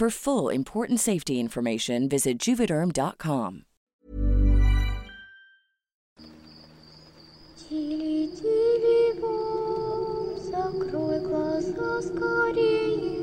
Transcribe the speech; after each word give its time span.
For 0.00 0.08
full 0.08 0.48
important 0.48 0.98
safety 0.98 1.38
information, 1.38 2.08
visit 2.08 2.38
juvederm.com. 2.38 3.64
Тили-тили, 7.68 9.20
бом, 9.20 10.38
закрой 10.40 11.20
глаза 11.20 12.00
скорее. 12.00 13.20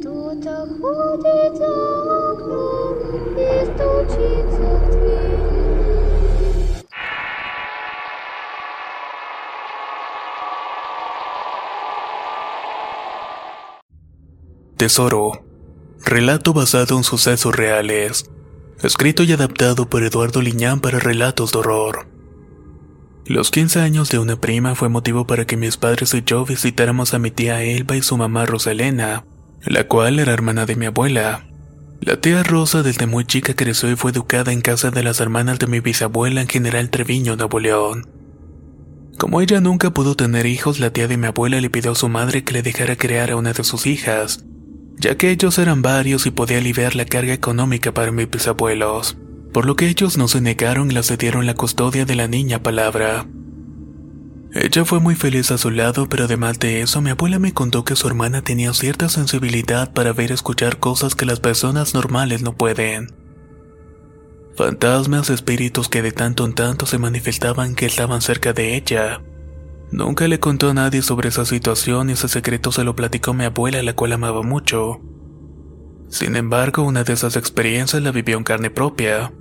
Кто-то 0.00 0.66
ходит 0.80 1.56
за 1.58 2.32
окном 2.32 2.98
и 3.38 3.64
стучится 3.66 4.68
в 4.78 4.90
дверь. 4.90 5.38
Tesoro. 14.76 15.48
Relato 16.05 16.51
basado 16.51 16.97
en 16.97 17.03
sucesos 17.05 17.55
reales. 17.55 18.29
Escrito 18.81 19.23
y 19.23 19.31
adaptado 19.31 19.89
por 19.89 20.03
Eduardo 20.03 20.41
Liñán 20.41 20.81
para 20.81 20.99
relatos 20.99 21.53
de 21.53 21.59
horror. 21.59 22.07
Los 23.25 23.51
15 23.51 23.79
años 23.79 24.09
de 24.09 24.19
una 24.19 24.35
prima 24.35 24.75
fue 24.75 24.89
motivo 24.89 25.25
para 25.25 25.45
que 25.45 25.55
mis 25.55 25.77
padres 25.77 26.13
y 26.13 26.21
yo 26.21 26.45
visitáramos 26.45 27.13
a 27.13 27.19
mi 27.19 27.31
tía 27.31 27.63
Elba 27.63 27.95
y 27.95 28.01
su 28.01 28.17
mamá 28.17 28.45
Rosalena, 28.45 29.25
la 29.61 29.87
cual 29.87 30.19
era 30.19 30.33
hermana 30.33 30.65
de 30.65 30.75
mi 30.75 30.87
abuela. 30.87 31.47
La 32.01 32.19
tía 32.19 32.43
Rosa 32.43 32.83
desde 32.83 33.07
muy 33.07 33.23
chica 33.23 33.55
creció 33.55 33.89
y 33.89 33.95
fue 33.95 34.11
educada 34.11 34.51
en 34.51 34.59
casa 34.59 34.91
de 34.91 35.03
las 35.03 35.21
hermanas 35.21 35.57
de 35.57 35.67
mi 35.67 35.79
bisabuela 35.79 36.41
en 36.41 36.49
General 36.49 36.89
Treviño, 36.89 37.37
Nuevo 37.37 37.61
León. 37.61 38.09
Como 39.17 39.39
ella 39.39 39.61
nunca 39.61 39.91
pudo 39.91 40.15
tener 40.15 40.47
hijos, 40.47 40.81
la 40.81 40.91
tía 40.91 41.07
de 41.07 41.15
mi 41.15 41.27
abuela 41.27 41.61
le 41.61 41.69
pidió 41.69 41.93
a 41.93 41.95
su 41.95 42.09
madre 42.09 42.43
que 42.43 42.51
le 42.51 42.61
dejara 42.61 42.97
crear 42.97 43.31
a 43.31 43.37
una 43.37 43.53
de 43.53 43.63
sus 43.63 43.85
hijas, 43.85 44.43
ya 44.97 45.17
que 45.17 45.31
ellos 45.31 45.57
eran 45.57 45.81
varios 45.81 46.25
y 46.25 46.31
podía 46.31 46.57
aliviar 46.57 46.95
la 46.95 47.05
carga 47.05 47.33
económica 47.33 47.93
para 47.93 48.11
mis 48.11 48.29
bisabuelos, 48.29 49.17
por 49.51 49.65
lo 49.65 49.75
que 49.75 49.87
ellos 49.87 50.17
no 50.17 50.27
se 50.27 50.41
negaron 50.41 50.91
y 50.91 50.93
le 50.93 51.03
cedieron 51.03 51.45
la 51.45 51.55
custodia 51.55 52.05
de 52.05 52.15
la 52.15 52.27
niña 52.27 52.63
palabra. 52.63 53.25
Ella 54.53 54.85
fue 54.85 54.99
muy 54.99 55.15
feliz 55.15 55.49
a 55.49 55.57
su 55.57 55.71
lado, 55.71 56.07
pero 56.07 56.25
además 56.25 56.59
de 56.59 56.81
eso, 56.81 57.01
mi 57.01 57.09
abuela 57.09 57.39
me 57.39 57.53
contó 57.53 57.83
que 57.83 57.95
su 57.95 58.07
hermana 58.07 58.43
tenía 58.43 58.71
cierta 58.73 59.09
sensibilidad 59.09 59.91
para 59.93 60.13
ver 60.13 60.29
y 60.29 60.33
escuchar 60.33 60.77
cosas 60.77 61.15
que 61.15 61.25
las 61.25 61.39
personas 61.39 61.95
normales 61.95 62.43
no 62.43 62.55
pueden. 62.55 63.15
Fantasmas, 64.55 65.31
espíritus 65.31 65.89
que 65.89 66.03
de 66.03 66.11
tanto 66.11 66.45
en 66.45 66.53
tanto 66.53 66.85
se 66.85 66.99
manifestaban 66.99 67.73
que 67.73 67.87
estaban 67.87 68.21
cerca 68.21 68.53
de 68.53 68.75
ella. 68.75 69.23
Nunca 69.93 70.27
le 70.27 70.39
contó 70.39 70.71
a 70.71 70.73
nadie 70.73 71.03
sobre 71.03 71.29
esa 71.29 71.45
situación 71.45 72.09
y 72.09 72.13
ese 72.13 72.27
secreto 72.27 72.71
se 72.71 72.83
lo 72.83 72.95
platicó 72.95 73.35
mi 73.35 73.43
abuela, 73.43 73.83
la 73.83 73.95
cual 73.95 74.13
amaba 74.13 74.41
mucho. 74.41 74.99
Sin 76.09 76.35
embargo, 76.35 76.81
una 76.81 77.03
de 77.03 77.13
esas 77.13 77.35
experiencias 77.35 78.01
la 78.01 78.11
vivió 78.11 78.39
en 78.39 78.43
carne 78.43 78.71
propia. 78.71 79.31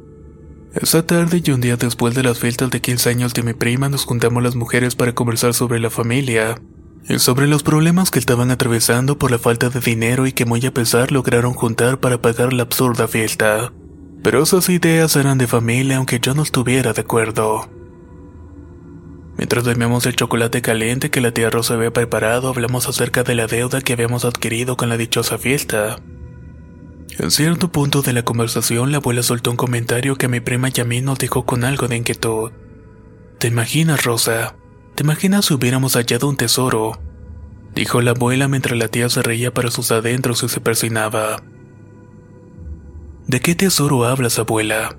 Esa 0.74 1.06
tarde 1.06 1.40
y 1.42 1.50
un 1.52 1.62
día 1.62 1.76
después 1.76 2.14
de 2.14 2.22
las 2.22 2.38
fiestas 2.38 2.70
de 2.70 2.82
15 2.82 3.08
años 3.08 3.32
de 3.32 3.42
mi 3.42 3.54
prima 3.54 3.88
nos 3.88 4.04
juntamos 4.04 4.42
las 4.42 4.54
mujeres 4.54 4.94
para 4.94 5.14
conversar 5.14 5.54
sobre 5.54 5.80
la 5.80 5.88
familia 5.88 6.60
y 7.08 7.18
sobre 7.18 7.46
los 7.46 7.62
problemas 7.62 8.10
que 8.10 8.18
estaban 8.18 8.50
atravesando 8.50 9.16
por 9.16 9.30
la 9.30 9.38
falta 9.38 9.70
de 9.70 9.80
dinero 9.80 10.26
y 10.26 10.32
que 10.32 10.44
muy 10.44 10.66
a 10.66 10.74
pesar 10.74 11.12
lograron 11.12 11.54
juntar 11.54 11.98
para 11.98 12.20
pagar 12.20 12.52
la 12.52 12.64
absurda 12.64 13.08
fiesta. 13.08 13.72
Pero 14.22 14.42
esas 14.42 14.68
ideas 14.68 15.16
eran 15.16 15.38
de 15.38 15.46
familia 15.46 15.96
aunque 15.96 16.20
yo 16.20 16.34
no 16.34 16.42
estuviera 16.42 16.92
de 16.92 17.00
acuerdo. 17.00 17.70
Mientras 19.36 19.64
dormíamos 19.64 20.06
el 20.06 20.16
chocolate 20.16 20.62
caliente 20.62 21.10
que 21.10 21.20
la 21.20 21.32
tía 21.32 21.50
Rosa 21.50 21.74
había 21.74 21.92
preparado, 21.92 22.48
hablamos 22.48 22.88
acerca 22.88 23.22
de 23.22 23.34
la 23.34 23.46
deuda 23.46 23.80
que 23.80 23.94
habíamos 23.94 24.24
adquirido 24.24 24.76
con 24.76 24.88
la 24.88 24.96
dichosa 24.96 25.38
fiesta. 25.38 25.96
En 27.18 27.30
cierto 27.30 27.70
punto 27.70 28.02
de 28.02 28.12
la 28.12 28.24
conversación, 28.24 28.90
la 28.90 28.98
abuela 28.98 29.22
soltó 29.22 29.50
un 29.50 29.56
comentario 29.56 30.16
que 30.16 30.28
mi 30.28 30.40
prima 30.40 30.68
y 30.68 31.00
nos 31.00 31.18
dejó 31.18 31.44
con 31.44 31.64
algo 31.64 31.88
de 31.88 31.96
inquietud. 31.96 32.52
¿Te 33.38 33.48
imaginas, 33.48 34.04
Rosa? 34.04 34.56
¿Te 34.94 35.02
imaginas 35.02 35.46
si 35.46 35.54
hubiéramos 35.54 35.94
hallado 35.94 36.28
un 36.28 36.36
tesoro? 36.36 37.00
Dijo 37.74 38.00
la 38.00 38.12
abuela 38.12 38.48
mientras 38.48 38.78
la 38.78 38.88
tía 38.88 39.08
se 39.08 39.22
reía 39.22 39.52
para 39.52 39.70
sus 39.70 39.90
adentros 39.92 40.42
y 40.42 40.48
se 40.48 40.60
persinaba. 40.60 41.42
¿De 43.26 43.40
qué 43.40 43.54
tesoro 43.54 44.04
hablas, 44.04 44.38
abuela? 44.38 44.96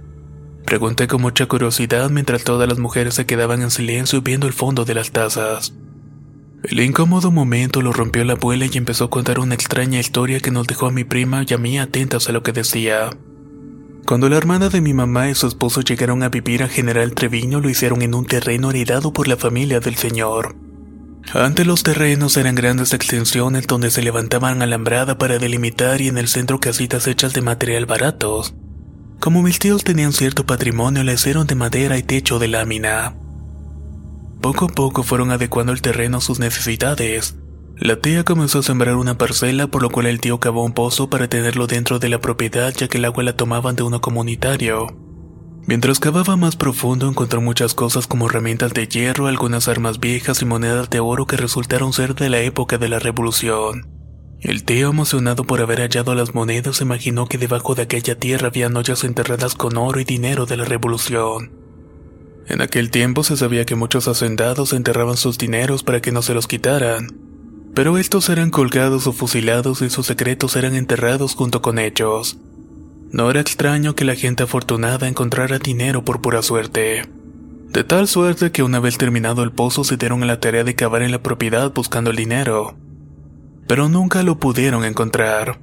Pregunté 0.66 1.08
con 1.08 1.22
mucha 1.22 1.46
curiosidad 1.46 2.10
mientras 2.10 2.44
todas 2.44 2.68
las 2.68 2.80
mujeres 2.80 3.16
se 3.16 3.26
quedaban 3.26 3.62
en 3.62 3.72
silencio 3.72 4.22
viendo 4.22 4.48
el 4.48 4.54
fondo 4.54 4.86
de 4.86 4.96
las 4.96 5.12
tazas. 5.12 5.74
El 6.64 6.80
incómodo 6.80 7.30
momento 7.30 7.82
lo 7.82 7.92
rompió 7.92 8.24
la 8.24 8.34
abuela 8.34 8.66
y 8.66 8.78
empezó 8.78 9.06
a 9.06 9.10
contar 9.10 9.40
una 9.40 9.54
extraña 9.54 10.00
historia 10.00 10.40
que 10.40 10.52
nos 10.52 10.66
dejó 10.66 10.88
a 10.88 10.92
mi 10.92 11.04
prima 11.04 11.44
y 11.46 11.54
a 11.54 11.58
mí 11.58 11.78
atentas 11.78 12.30
a 12.30 12.32
lo 12.32 12.42
que 12.42 12.54
decía. 12.54 13.10
Cuando 14.06 14.30
la 14.30 14.38
hermana 14.38 14.70
de 14.70 14.80
mi 14.80 14.94
mamá 14.94 15.30
y 15.30 15.36
su 15.36 15.48
esposo 15.48 15.82
llegaron 15.82 16.24
a 16.24 16.30
vivir 16.30 16.64
a 16.64 16.70
General 16.70 17.14
Treviño 17.14 17.60
lo 17.60 17.70
hicieron 17.70 18.02
en 18.02 18.16
un 18.16 18.26
terreno 18.26 18.70
heredado 18.70 19.12
por 19.12 19.28
la 19.28 19.38
familia 19.38 19.82
del 19.82 19.96
señor. 19.96 20.56
Antes 21.34 21.66
los 21.66 21.84
terrenos 21.84 22.36
eran 22.38 22.56
grandes 22.56 22.94
extensiones 22.94 23.66
donde 23.68 23.92
se 23.92 24.02
levantaban 24.02 24.62
alambrada 24.62 25.18
para 25.18 25.40
delimitar 25.40 26.02
y 26.02 26.10
en 26.10 26.18
el 26.18 26.28
centro 26.28 26.60
casitas 26.60 27.08
hechas 27.08 27.34
de 27.34 27.42
material 27.42 27.86
baratos. 27.86 28.54
Como 29.24 29.42
mis 29.42 29.58
tíos 29.58 29.86
tenían 29.86 30.12
cierto 30.12 30.46
patrimonio, 30.46 31.02
le 31.06 31.14
hicieron 31.14 31.48
de 31.48 31.56
madera 31.56 31.98
y 31.98 32.04
techo 32.04 32.40
de 32.40 32.50
lámina. 32.50 33.16
Poco 34.42 34.66
a 34.66 34.68
poco 34.68 35.04
fueron 35.04 35.32
adecuando 35.32 35.72
el 35.72 35.82
terreno 35.82 36.18
a 36.18 36.20
sus 36.20 36.40
necesidades. 36.40 37.38
La 37.78 38.02
tía 38.02 38.26
comenzó 38.26 38.60
a 38.60 38.64
sembrar 38.64 38.98
una 38.98 39.18
parcela, 39.18 39.68
por 39.68 39.82
lo 39.82 39.92
cual 39.92 40.08
el 40.08 40.20
tío 40.20 40.42
cavó 40.42 40.66
un 40.66 40.74
pozo 40.74 41.10
para 41.10 41.30
tenerlo 41.30 41.68
dentro 41.68 42.00
de 42.00 42.10
la 42.10 42.20
propiedad, 42.20 42.74
ya 42.76 42.90
que 42.90 42.98
el 42.98 43.06
agua 43.06 43.24
la 43.24 43.38
tomaban 43.38 43.78
de 43.78 43.84
uno 43.84 44.02
comunitario. 44.02 44.88
Mientras 45.68 46.00
cavaba 46.00 46.36
más 46.36 46.58
profundo, 46.58 47.08
encontró 47.08 47.40
muchas 47.40 47.74
cosas 47.74 48.08
como 48.08 48.26
herramientas 48.28 48.74
de 48.74 48.90
hierro, 48.90 49.28
algunas 49.28 49.70
armas 49.70 50.02
viejas 50.02 50.42
y 50.42 50.46
monedas 50.46 50.90
de 50.90 51.00
oro 51.00 51.28
que 51.28 51.38
resultaron 51.38 51.94
ser 51.94 52.14
de 52.14 52.28
la 52.28 52.42
época 52.42 52.78
de 52.78 52.90
la 52.90 53.00
Revolución. 53.00 54.03
El 54.44 54.66
tío, 54.66 54.90
emocionado 54.90 55.46
por 55.46 55.62
haber 55.62 55.80
hallado 55.80 56.16
las 56.16 56.36
monedas, 56.36 56.82
imaginó 56.82 57.28
que 57.28 57.38
debajo 57.38 57.76
de 57.76 57.84
aquella 57.84 58.20
tierra 58.20 58.50
había 58.50 58.68
ollas 58.68 59.06
enterradas 59.06 59.56
con 59.56 59.78
oro 59.78 60.02
y 60.02 60.04
dinero 60.04 60.46
de 60.46 60.58
la 60.58 60.66
Revolución. 60.66 61.54
En 62.48 62.62
aquel 62.62 62.92
tiempo 62.92 63.24
se 63.24 63.38
sabía 63.38 63.66
que 63.66 63.76
muchos 63.76 64.10
hacendados 64.10 64.74
enterraban 64.74 65.16
sus 65.16 65.38
dineros 65.38 65.84
para 65.84 66.02
que 66.02 66.12
no 66.12 66.22
se 66.22 66.34
los 66.34 66.48
quitaran, 66.48 67.08
pero 67.74 67.98
estos 67.98 68.28
eran 68.28 68.50
colgados 68.50 69.08
o 69.08 69.14
fusilados 69.14 69.82
y 69.82 69.90
sus 69.90 70.08
secretos 70.08 70.58
eran 70.58 70.76
enterrados 70.76 71.36
junto 71.36 71.62
con 71.62 71.80
ellos. 71.80 72.38
No 73.12 73.32
era 73.32 73.40
extraño 73.40 73.96
que 73.96 74.04
la 74.04 74.16
gente 74.16 74.44
afortunada 74.44 75.08
encontrara 75.08 75.58
dinero 75.58 76.04
por 76.04 76.22
pura 76.22 76.42
suerte. 76.42 77.04
De 77.70 77.86
tal 77.86 78.10
suerte 78.10 78.52
que 78.52 78.62
una 78.62 78.82
vez 78.82 78.98
terminado 78.98 79.42
el 79.42 79.54
pozo 79.54 79.86
se 79.86 79.96
dieron 79.96 80.22
a 80.22 80.26
la 80.26 80.42
tarea 80.42 80.66
de 80.66 80.76
cavar 80.76 81.02
en 81.02 81.12
la 81.12 81.24
propiedad 81.24 81.72
buscando 81.74 82.10
el 82.10 82.18
dinero 82.18 82.76
pero 83.68 83.90
nunca 83.90 84.24
lo 84.24 84.40
pudieron 84.40 84.86
encontrar. 84.86 85.60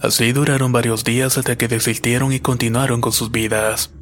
Así 0.00 0.32
duraron 0.32 0.72
varios 0.72 1.04
días 1.04 1.38
hasta 1.38 1.56
que 1.56 1.68
desistieron 1.68 2.32
y 2.32 2.40
continuaron 2.40 3.00
con 3.00 3.12
sus 3.12 3.30
vidas. 3.30 3.92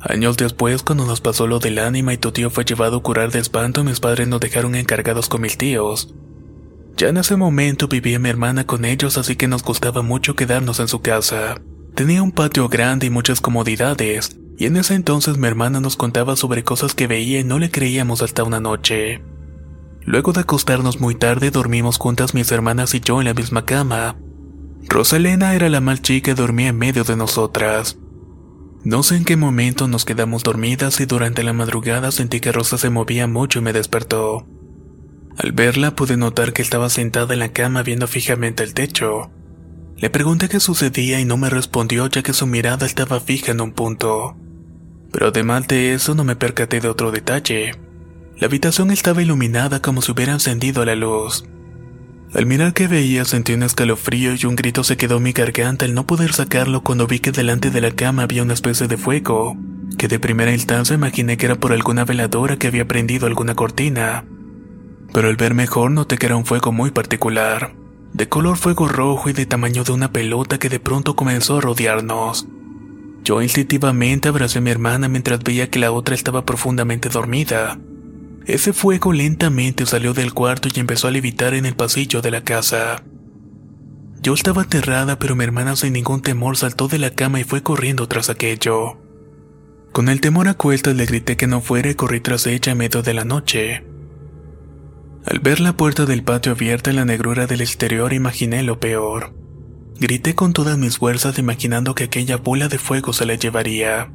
Años 0.00 0.36
después, 0.36 0.82
cuando 0.82 1.06
nos 1.06 1.20
pasó 1.20 1.46
lo 1.46 1.60
del 1.60 1.78
ánima 1.78 2.12
y 2.12 2.18
tu 2.18 2.32
tío 2.32 2.50
fue 2.50 2.64
llevado 2.64 2.98
a 2.98 3.02
curar 3.02 3.30
de 3.30 3.38
espanto, 3.38 3.84
mis 3.84 4.00
padres 4.00 4.26
nos 4.28 4.40
dejaron 4.40 4.74
encargados 4.74 5.28
con 5.28 5.40
mis 5.40 5.56
tíos. 5.56 6.12
Ya 6.96 7.08
en 7.08 7.16
ese 7.16 7.36
momento 7.36 7.88
vivía 7.88 8.18
mi 8.18 8.28
hermana 8.28 8.66
con 8.66 8.84
ellos, 8.84 9.16
así 9.16 9.36
que 9.36 9.48
nos 9.48 9.62
gustaba 9.62 10.02
mucho 10.02 10.34
quedarnos 10.34 10.80
en 10.80 10.88
su 10.88 11.00
casa. 11.00 11.60
Tenía 11.94 12.22
un 12.22 12.32
patio 12.32 12.68
grande 12.68 13.06
y 13.06 13.10
muchas 13.10 13.40
comodidades, 13.40 14.36
y 14.58 14.66
en 14.66 14.76
ese 14.76 14.94
entonces 14.94 15.38
mi 15.38 15.46
hermana 15.46 15.80
nos 15.80 15.96
contaba 15.96 16.36
sobre 16.36 16.64
cosas 16.64 16.94
que 16.94 17.06
veía 17.06 17.40
y 17.40 17.44
no 17.44 17.58
le 17.58 17.70
creíamos 17.70 18.22
hasta 18.22 18.44
una 18.44 18.60
noche. 18.60 19.22
Luego 20.04 20.32
de 20.32 20.40
acostarnos 20.40 21.00
muy 21.00 21.14
tarde 21.14 21.50
dormimos 21.50 21.98
juntas 21.98 22.34
mis 22.34 22.50
hermanas 22.50 22.94
y 22.94 23.00
yo 23.00 23.20
en 23.20 23.26
la 23.26 23.34
misma 23.34 23.64
cama. 23.64 24.16
Rosalena 24.88 25.54
era 25.54 25.68
la 25.68 25.80
más 25.80 26.02
chica 26.02 26.32
y 26.32 26.34
dormía 26.34 26.68
en 26.68 26.78
medio 26.78 27.04
de 27.04 27.16
nosotras. 27.16 27.98
No 28.84 29.04
sé 29.04 29.16
en 29.16 29.24
qué 29.24 29.36
momento 29.36 29.86
nos 29.86 30.04
quedamos 30.04 30.42
dormidas 30.42 31.00
y 31.00 31.06
durante 31.06 31.44
la 31.44 31.52
madrugada 31.52 32.10
sentí 32.10 32.40
que 32.40 32.50
Rosa 32.50 32.78
se 32.78 32.90
movía 32.90 33.28
mucho 33.28 33.60
y 33.60 33.62
me 33.62 33.72
despertó. 33.72 34.46
Al 35.38 35.52
verla 35.52 35.94
pude 35.94 36.16
notar 36.16 36.52
que 36.52 36.62
estaba 36.62 36.90
sentada 36.90 37.32
en 37.32 37.40
la 37.40 37.52
cama 37.52 37.82
viendo 37.82 38.08
fijamente 38.08 38.64
el 38.64 38.74
techo. 38.74 39.30
Le 39.96 40.10
pregunté 40.10 40.48
qué 40.48 40.58
sucedía 40.58 41.20
y 41.20 41.24
no 41.24 41.36
me 41.36 41.48
respondió 41.48 42.08
ya 42.08 42.24
que 42.24 42.32
su 42.32 42.46
mirada 42.48 42.86
estaba 42.86 43.20
fija 43.20 43.52
en 43.52 43.60
un 43.60 43.72
punto. 43.72 44.36
Pero 45.12 45.28
además 45.28 45.68
de 45.68 45.94
eso 45.94 46.16
no 46.16 46.24
me 46.24 46.34
percaté 46.34 46.80
de 46.80 46.88
otro 46.88 47.12
detalle. 47.12 47.74
La 48.42 48.46
habitación 48.46 48.90
estaba 48.90 49.22
iluminada 49.22 49.80
como 49.80 50.02
si 50.02 50.10
hubiera 50.10 50.32
encendido 50.32 50.84
la 50.84 50.96
luz. 50.96 51.44
Al 52.34 52.44
mirar 52.44 52.74
que 52.74 52.88
veía 52.88 53.24
sentí 53.24 53.52
un 53.52 53.62
escalofrío 53.62 54.34
y 54.34 54.46
un 54.46 54.56
grito 54.56 54.82
se 54.82 54.96
quedó 54.96 55.18
en 55.18 55.22
mi 55.22 55.30
garganta 55.30 55.84
al 55.84 55.94
no 55.94 56.08
poder 56.08 56.32
sacarlo 56.32 56.82
cuando 56.82 57.06
vi 57.06 57.20
que 57.20 57.30
delante 57.30 57.70
de 57.70 57.80
la 57.80 57.92
cama 57.92 58.24
había 58.24 58.42
una 58.42 58.54
especie 58.54 58.88
de 58.88 58.96
fuego, 58.96 59.56
que 59.96 60.08
de 60.08 60.18
primera 60.18 60.52
instancia 60.52 60.96
imaginé 60.96 61.36
que 61.36 61.46
era 61.46 61.54
por 61.54 61.70
alguna 61.70 62.04
veladora 62.04 62.56
que 62.56 62.66
había 62.66 62.88
prendido 62.88 63.28
alguna 63.28 63.54
cortina. 63.54 64.24
Pero 65.12 65.28
al 65.28 65.36
ver 65.36 65.54
mejor 65.54 65.92
noté 65.92 66.18
que 66.18 66.26
era 66.26 66.34
un 66.34 66.44
fuego 66.44 66.72
muy 66.72 66.90
particular, 66.90 67.76
de 68.12 68.28
color 68.28 68.56
fuego 68.56 68.88
rojo 68.88 69.30
y 69.30 69.34
de 69.34 69.46
tamaño 69.46 69.84
de 69.84 69.92
una 69.92 70.10
pelota 70.10 70.58
que 70.58 70.68
de 70.68 70.80
pronto 70.80 71.14
comenzó 71.14 71.58
a 71.58 71.60
rodearnos. 71.60 72.48
Yo 73.22 73.40
instintivamente 73.40 74.26
abracé 74.30 74.58
a 74.58 74.62
mi 74.62 74.72
hermana 74.72 75.06
mientras 75.06 75.44
veía 75.44 75.70
que 75.70 75.78
la 75.78 75.92
otra 75.92 76.16
estaba 76.16 76.44
profundamente 76.44 77.08
dormida. 77.08 77.78
Ese 78.46 78.72
fuego 78.72 79.12
lentamente 79.12 79.86
salió 79.86 80.14
del 80.14 80.34
cuarto 80.34 80.68
y 80.74 80.80
empezó 80.80 81.08
a 81.08 81.10
levitar 81.10 81.54
en 81.54 81.66
el 81.66 81.76
pasillo 81.76 82.22
de 82.22 82.30
la 82.30 82.42
casa. 82.42 83.04
Yo 84.20 84.34
estaba 84.34 84.62
aterrada, 84.62 85.18
pero 85.18 85.34
mi 85.34 85.44
hermana 85.44 85.76
sin 85.76 85.92
ningún 85.92 86.22
temor 86.22 86.56
saltó 86.56 86.88
de 86.88 86.98
la 86.98 87.10
cama 87.10 87.40
y 87.40 87.44
fue 87.44 87.62
corriendo 87.62 88.06
tras 88.08 88.30
aquello. 88.30 88.98
Con 89.92 90.08
el 90.08 90.20
temor 90.20 90.48
a 90.48 90.54
cuestas 90.54 90.96
le 90.96 91.06
grité 91.06 91.36
que 91.36 91.46
no 91.46 91.60
fuera 91.60 91.90
y 91.90 91.94
corrí 91.94 92.20
tras 92.20 92.46
ella 92.46 92.72
en 92.72 92.78
medio 92.78 93.02
de 93.02 93.14
la 93.14 93.24
noche. 93.24 93.84
Al 95.26 95.38
ver 95.38 95.60
la 95.60 95.76
puerta 95.76 96.04
del 96.04 96.24
patio 96.24 96.52
abierta 96.52 96.90
en 96.90 96.96
la 96.96 97.04
negrura 97.04 97.46
del 97.46 97.60
exterior 97.60 98.12
imaginé 98.12 98.62
lo 98.62 98.80
peor. 98.80 99.34
Grité 100.00 100.34
con 100.34 100.52
todas 100.52 100.78
mis 100.78 100.98
fuerzas 100.98 101.38
imaginando 101.38 101.94
que 101.94 102.04
aquella 102.04 102.38
bola 102.38 102.68
de 102.68 102.78
fuego 102.78 103.12
se 103.12 103.26
la 103.26 103.34
llevaría. 103.34 104.10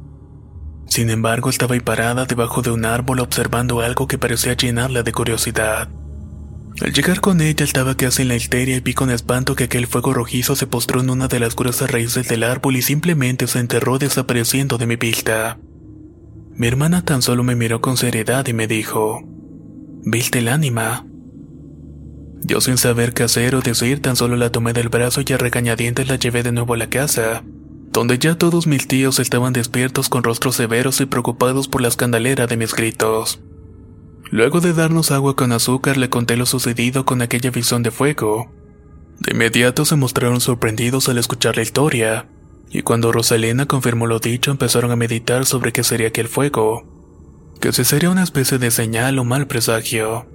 Sin 0.88 1.10
embargo, 1.10 1.50
estaba 1.50 1.74
ahí 1.74 1.80
parada 1.80 2.24
debajo 2.24 2.62
de 2.62 2.70
un 2.70 2.84
árbol 2.84 3.20
observando 3.20 3.80
algo 3.80 4.08
que 4.08 4.18
parecía 4.18 4.54
llenarla 4.54 5.02
de 5.02 5.12
curiosidad. 5.12 5.88
Al 6.80 6.92
llegar 6.92 7.20
con 7.20 7.40
ella 7.40 7.64
estaba 7.64 7.96
casi 7.96 8.22
en 8.22 8.28
la 8.28 8.36
histeria 8.36 8.76
y 8.76 8.80
vi 8.80 8.94
con 8.94 9.10
espanto 9.10 9.54
que 9.54 9.64
aquel 9.64 9.86
fuego 9.86 10.14
rojizo 10.14 10.56
se 10.56 10.66
postró 10.66 11.00
en 11.00 11.10
una 11.10 11.28
de 11.28 11.40
las 11.40 11.56
gruesas 11.56 11.90
raíces 11.90 12.28
del 12.28 12.42
árbol 12.42 12.76
y 12.76 12.82
simplemente 12.82 13.46
se 13.48 13.58
enterró 13.58 13.98
desapareciendo 13.98 14.78
de 14.78 14.86
mi 14.86 14.96
vista. 14.96 15.58
Mi 16.54 16.66
hermana 16.66 17.04
tan 17.04 17.20
solo 17.20 17.44
me 17.44 17.56
miró 17.56 17.80
con 17.80 17.96
seriedad 17.96 18.46
y 18.46 18.52
me 18.52 18.66
dijo, 18.66 19.22
¿Viste 20.04 20.38
el 20.38 20.48
ánima? 20.48 21.04
Yo 22.42 22.60
sin 22.60 22.78
saber 22.78 23.12
qué 23.12 23.24
hacer 23.24 23.56
o 23.56 23.60
decir 23.60 24.00
tan 24.00 24.16
solo 24.16 24.36
la 24.36 24.50
tomé 24.50 24.72
del 24.72 24.88
brazo 24.88 25.22
y 25.26 25.32
a 25.32 25.36
regañadientes 25.36 26.08
la 26.08 26.16
llevé 26.16 26.42
de 26.42 26.52
nuevo 26.52 26.74
a 26.74 26.78
la 26.78 26.88
casa 26.88 27.42
donde 27.92 28.18
ya 28.18 28.36
todos 28.36 28.66
mis 28.66 28.86
tíos 28.86 29.18
estaban 29.18 29.52
despiertos 29.52 30.08
con 30.08 30.22
rostros 30.22 30.56
severos 30.56 31.00
y 31.00 31.06
preocupados 31.06 31.68
por 31.68 31.80
la 31.80 31.88
escandalera 31.88 32.46
de 32.46 32.56
mis 32.56 32.74
gritos. 32.74 33.40
Luego 34.30 34.60
de 34.60 34.74
darnos 34.74 35.10
agua 35.10 35.36
con 35.36 35.52
azúcar 35.52 35.96
le 35.96 36.10
conté 36.10 36.36
lo 36.36 36.44
sucedido 36.44 37.06
con 37.06 37.22
aquella 37.22 37.50
visión 37.50 37.82
de 37.82 37.90
fuego. 37.90 38.52
De 39.20 39.32
inmediato 39.32 39.84
se 39.84 39.96
mostraron 39.96 40.40
sorprendidos 40.40 41.08
al 41.08 41.18
escuchar 41.18 41.56
la 41.56 41.62
historia, 41.62 42.28
y 42.70 42.82
cuando 42.82 43.10
Rosalena 43.10 43.66
confirmó 43.66 44.06
lo 44.06 44.18
dicho 44.18 44.50
empezaron 44.50 44.90
a 44.90 44.96
meditar 44.96 45.46
sobre 45.46 45.72
qué 45.72 45.82
sería 45.82 46.08
aquel 46.08 46.28
fuego, 46.28 46.84
que 47.60 47.72
si 47.72 47.84
sería 47.84 48.10
una 48.10 48.22
especie 48.22 48.58
de 48.58 48.70
señal 48.70 49.18
o 49.18 49.24
mal 49.24 49.46
presagio. 49.46 50.26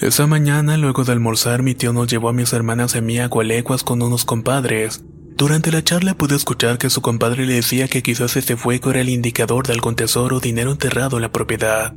Esa 0.00 0.26
mañana, 0.26 0.76
luego 0.76 1.04
de 1.04 1.12
almorzar, 1.12 1.62
mi 1.62 1.74
tío 1.74 1.92
nos 1.92 2.08
llevó 2.08 2.30
a 2.30 2.32
mis 2.32 2.52
hermanas 2.52 2.96
y 2.96 3.00
mí 3.00 3.18
a 3.18 3.28
Gualeguas 3.28 3.84
con 3.84 4.02
unos 4.02 4.24
compadres, 4.24 5.04
durante 5.40 5.72
la 5.72 5.82
charla 5.82 6.12
pude 6.12 6.36
escuchar 6.36 6.76
que 6.76 6.90
su 6.90 7.00
compadre 7.00 7.46
le 7.46 7.54
decía 7.54 7.88
que 7.88 8.02
quizás 8.02 8.36
ese 8.36 8.58
fuego 8.58 8.90
era 8.90 9.00
el 9.00 9.08
indicador 9.08 9.66
de 9.66 9.72
algún 9.72 9.96
tesoro 9.96 10.36
o 10.36 10.40
dinero 10.40 10.70
enterrado 10.70 11.16
en 11.16 11.22
la 11.22 11.32
propiedad. 11.32 11.94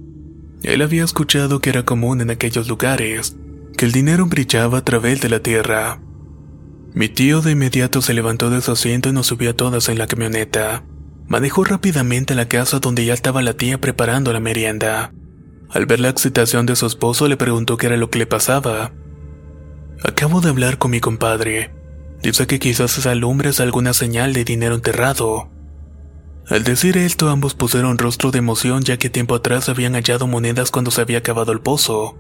Él 0.62 0.82
había 0.82 1.04
escuchado 1.04 1.60
que 1.60 1.70
era 1.70 1.84
común 1.84 2.22
en 2.22 2.32
aquellos 2.32 2.70
lugares, 2.70 3.36
que 3.78 3.84
el 3.84 3.92
dinero 3.92 4.28
brillaba 4.28 4.78
a 4.78 4.86
través 4.86 5.20
de 5.20 5.28
la 5.28 5.42
tierra. 5.42 6.00
Mi 6.94 7.10
tío 7.10 7.42
de 7.42 7.52
inmediato 7.52 8.02
se 8.02 8.14
levantó 8.14 8.50
de 8.50 8.62
su 8.62 8.72
asiento 8.72 9.10
y 9.10 9.12
nos 9.12 9.28
subió 9.28 9.50
a 9.50 9.58
todas 9.58 9.90
en 9.90 9.98
la 9.98 10.08
camioneta. 10.08 10.86
Manejó 11.28 11.66
rápidamente 11.66 12.32
a 12.32 12.38
la 12.38 12.48
casa 12.48 12.80
donde 12.80 13.04
ya 13.04 13.14
estaba 13.14 13.42
la 13.42 13.56
tía 13.56 13.78
preparando 13.78 14.32
la 14.32 14.40
merienda. 14.40 15.12
Al 15.70 15.86
ver 15.86 16.00
la 16.00 16.08
excitación 16.08 16.66
de 16.66 16.78
su 16.78 16.86
esposo 16.86 17.28
le 17.28 17.36
preguntó 17.36 17.76
qué 17.76 17.88
era 17.88 17.98
lo 17.98 18.10
que 18.10 18.20
le 18.20 18.26
pasaba. 18.26 18.94
Acabo 20.02 20.40
de 20.40 20.48
hablar 20.48 20.78
con 20.78 20.92
mi 20.92 21.02
compadre. 21.02 21.83
Dice 22.24 22.48
que 22.48 22.58
quizás 22.58 22.98
esa 22.98 23.14
lumbre 23.16 23.50
es 23.50 23.60
alguna 23.60 23.92
señal 23.92 24.32
de 24.32 24.46
dinero 24.46 24.76
enterrado. 24.76 25.50
Al 26.48 26.64
decir 26.64 26.96
esto, 26.96 27.30
ambos 27.30 27.54
pusieron 27.54 27.98
rostro 27.98 28.32
de 28.32 28.40
emoción 28.40 28.82
ya 28.84 28.96
que 28.96 29.10
tiempo 29.10 29.36
atrás 29.36 29.68
habían 29.68 29.94
hallado 29.94 30.26
monedas 30.26 30.72
cuando 30.72 30.90
se 30.90 31.02
había 31.02 31.22
cavado 31.22 31.52
el 31.52 31.60
pozo. 31.60 32.18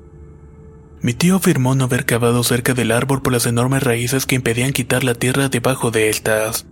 Mi 0.99 1.13
tío 1.13 1.37
afirmó 1.37 1.73
no 1.75 1.85
haber 1.85 2.05
cavado 2.05 2.43
cerca 2.43 2.73
del 2.73 2.91
árbol 2.91 3.21
por 3.21 3.31
las 3.31 3.45
enormes 3.45 3.81
raíces 3.81 4.25
que 4.25 4.35
impedían 4.35 4.73
quitar 4.73 5.05
la 5.05 5.15
tierra 5.15 5.47
debajo 5.47 5.89
de 5.89 6.09
estas. 6.09 6.65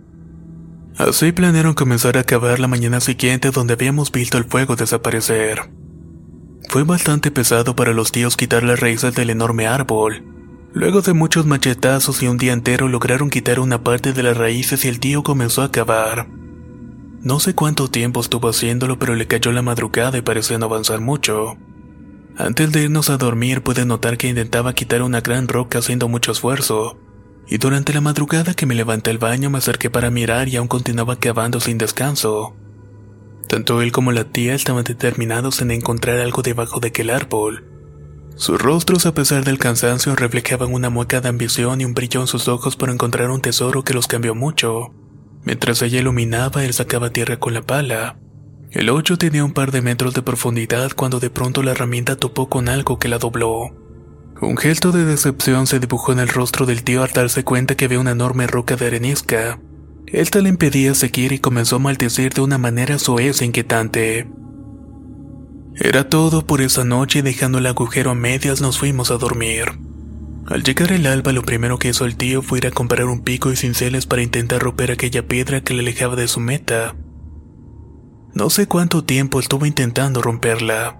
Así 0.98 1.32
planearon 1.32 1.72
comenzar 1.72 2.18
a 2.18 2.24
cavar 2.24 2.60
la 2.60 2.68
mañana 2.68 3.00
siguiente 3.00 3.50
donde 3.50 3.72
habíamos 3.72 4.12
visto 4.12 4.36
el 4.36 4.44
fuego 4.44 4.76
desaparecer. 4.76 5.70
Fue 6.68 6.84
bastante 6.84 7.30
pesado 7.30 7.74
para 7.76 7.94
los 7.94 8.12
tíos 8.12 8.36
quitar 8.36 8.62
las 8.62 8.78
raíces 8.78 9.14
del 9.14 9.30
enorme 9.30 9.66
árbol, 9.66 10.31
Luego 10.74 11.02
de 11.02 11.12
muchos 11.12 11.44
machetazos 11.44 12.22
y 12.22 12.28
un 12.28 12.38
día 12.38 12.54
entero 12.54 12.88
lograron 12.88 13.28
quitar 13.28 13.60
una 13.60 13.84
parte 13.84 14.14
de 14.14 14.22
las 14.22 14.36
raíces 14.36 14.84
y 14.84 14.88
el 14.88 15.00
tío 15.00 15.22
comenzó 15.22 15.62
a 15.62 15.70
cavar. 15.70 16.28
No 17.20 17.40
sé 17.40 17.54
cuánto 17.54 17.88
tiempo 17.88 18.20
estuvo 18.20 18.48
haciéndolo, 18.48 18.98
pero 18.98 19.14
le 19.14 19.26
cayó 19.26 19.52
la 19.52 19.62
madrugada 19.62 20.16
y 20.16 20.22
parecía 20.22 20.58
no 20.58 20.66
avanzar 20.66 21.00
mucho. 21.00 21.58
Antes 22.38 22.72
de 22.72 22.84
irnos 22.84 23.10
a 23.10 23.18
dormir 23.18 23.62
pude 23.62 23.84
notar 23.84 24.16
que 24.16 24.28
intentaba 24.28 24.72
quitar 24.72 25.02
una 25.02 25.20
gran 25.20 25.46
roca 25.46 25.78
haciendo 25.78 26.08
mucho 26.08 26.32
esfuerzo, 26.32 26.98
y 27.46 27.58
durante 27.58 27.92
la 27.92 28.00
madrugada 28.00 28.54
que 28.54 28.64
me 28.64 28.74
levanté 28.74 29.10
al 29.10 29.18
baño 29.18 29.50
me 29.50 29.58
acerqué 29.58 29.90
para 29.90 30.10
mirar 30.10 30.48
y 30.48 30.56
aún 30.56 30.68
continuaba 30.68 31.16
cavando 31.16 31.60
sin 31.60 31.76
descanso. 31.76 32.56
Tanto 33.46 33.82
él 33.82 33.92
como 33.92 34.10
la 34.10 34.24
tía 34.24 34.54
estaban 34.54 34.84
determinados 34.84 35.60
en 35.60 35.70
encontrar 35.70 36.18
algo 36.18 36.40
debajo 36.40 36.80
de 36.80 36.88
aquel 36.88 37.10
árbol, 37.10 37.71
sus 38.36 38.60
rostros, 38.60 39.06
a 39.06 39.14
pesar 39.14 39.44
del 39.44 39.58
cansancio, 39.58 40.16
reflejaban 40.16 40.72
una 40.72 40.90
mueca 40.90 41.20
de 41.20 41.28
ambición 41.28 41.80
y 41.80 41.84
un 41.84 41.94
brillo 41.94 42.20
en 42.20 42.26
sus 42.26 42.48
ojos 42.48 42.76
por 42.76 42.90
encontrar 42.90 43.30
un 43.30 43.40
tesoro 43.40 43.84
que 43.84 43.94
los 43.94 44.06
cambió 44.06 44.34
mucho. 44.34 44.92
Mientras 45.44 45.82
ella 45.82 46.00
iluminaba, 46.00 46.64
él 46.64 46.72
sacaba 46.72 47.10
tierra 47.10 47.38
con 47.38 47.54
la 47.54 47.62
pala. 47.62 48.16
El 48.70 48.88
hoyo 48.88 49.18
tenía 49.18 49.44
un 49.44 49.52
par 49.52 49.70
de 49.70 49.82
metros 49.82 50.14
de 50.14 50.22
profundidad 50.22 50.92
cuando 50.96 51.20
de 51.20 51.30
pronto 51.30 51.62
la 51.62 51.72
herramienta 51.72 52.16
topó 52.16 52.48
con 52.48 52.68
algo 52.68 52.98
que 52.98 53.08
la 53.08 53.18
dobló. 53.18 53.70
Un 54.40 54.56
gesto 54.56 54.92
de 54.92 55.04
decepción 55.04 55.66
se 55.66 55.78
dibujó 55.78 56.12
en 56.12 56.18
el 56.18 56.28
rostro 56.28 56.66
del 56.66 56.82
tío 56.82 57.02
al 57.02 57.10
darse 57.10 57.44
cuenta 57.44 57.76
que 57.76 57.84
había 57.84 58.00
una 58.00 58.12
enorme 58.12 58.46
roca 58.46 58.76
de 58.76 58.86
arenisca. 58.86 59.60
Esta 60.06 60.40
le 60.40 60.48
impedía 60.48 60.94
seguir 60.94 61.32
y 61.32 61.38
comenzó 61.38 61.76
a 61.76 61.80
maldecir 61.80 62.32
de 62.32 62.40
una 62.40 62.58
manera 62.58 62.98
soez 62.98 63.40
e 63.40 63.44
inquietante. 63.44 64.26
Era 65.76 66.08
todo 66.08 66.46
por 66.46 66.60
esa 66.60 66.84
noche 66.84 67.20
y 67.20 67.22
dejando 67.22 67.58
el 67.58 67.66
agujero 67.66 68.10
a 68.10 68.14
medias 68.14 68.60
nos 68.60 68.78
fuimos 68.78 69.10
a 69.10 69.16
dormir. 69.16 69.64
Al 70.46 70.62
llegar 70.62 70.92
el 70.92 71.06
alba 71.06 71.32
lo 71.32 71.42
primero 71.42 71.78
que 71.78 71.88
hizo 71.88 72.04
el 72.04 72.16
tío 72.16 72.42
fue 72.42 72.58
ir 72.58 72.66
a 72.66 72.70
comprar 72.70 73.06
un 73.06 73.22
pico 73.22 73.50
y 73.50 73.56
cinceles 73.56 74.06
para 74.06 74.22
intentar 74.22 74.60
romper 74.60 74.90
aquella 74.90 75.26
piedra 75.26 75.62
que 75.62 75.72
le 75.72 75.80
alejaba 75.80 76.14
de 76.14 76.28
su 76.28 76.40
meta. 76.40 76.94
No 78.34 78.50
sé 78.50 78.66
cuánto 78.66 79.04
tiempo 79.04 79.40
estuvo 79.40 79.64
intentando 79.64 80.20
romperla, 80.20 80.98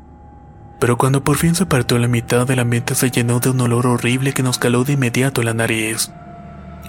pero 0.81 0.97
cuando 0.97 1.23
por 1.23 1.37
fin 1.37 1.55
se 1.55 1.67
partió 1.67 1.99
la 1.99 2.09
mitad 2.09 2.51
el 2.51 2.59
ambiente 2.59 2.95
se 2.95 3.11
llenó 3.11 3.41
de 3.41 3.51
un 3.51 3.61
olor 3.61 3.87
horrible 3.87 4.33
que 4.33 4.43
nos 4.43 4.59
caló 4.59 4.85
de 4.85 4.95
inmediato 4.95 5.43
la 5.43 5.55
nariz. 5.55 6.11